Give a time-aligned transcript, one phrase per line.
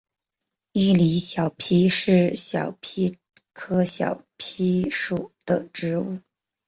[0.71, 3.17] 伊犁小檗是小檗
[3.53, 6.17] 科小檗属的植物。